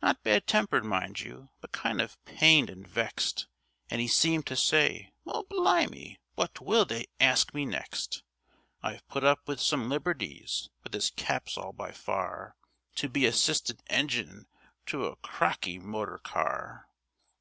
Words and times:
Not 0.00 0.22
bad 0.22 0.46
tempered, 0.46 0.84
mind 0.84 1.18
you, 1.18 1.48
but 1.60 1.72
kind 1.72 2.00
of 2.00 2.24
pained 2.24 2.70
and 2.70 2.86
vexed, 2.86 3.48
And 3.90 4.00
'e 4.00 4.06
seemed 4.06 4.46
to 4.46 4.54
say, 4.54 5.12
'Well, 5.24 5.42
bli' 5.42 5.88
me! 5.88 6.20
wot 6.36 6.60
will 6.60 6.84
they 6.84 7.08
ask 7.18 7.52
me 7.52 7.64
next? 7.66 8.22
I've 8.80 9.04
put 9.08 9.24
up 9.24 9.48
with 9.48 9.60
some 9.60 9.88
liberties, 9.88 10.70
but 10.84 10.92
this 10.92 11.10
caps 11.10 11.58
all 11.58 11.72
by 11.72 11.90
far, 11.90 12.54
To 12.94 13.08
be 13.08 13.26
assistant 13.26 13.82
engine 13.88 14.46
to 14.86 15.06
a 15.06 15.16
crocky 15.16 15.80
motor 15.80 16.18
car! 16.18 16.86